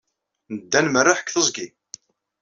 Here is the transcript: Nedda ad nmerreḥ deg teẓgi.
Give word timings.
Nedda 0.53 0.75
ad 0.79 0.83
nmerreḥ 0.85 1.19
deg 1.21 1.29
teẓgi. 1.29 1.67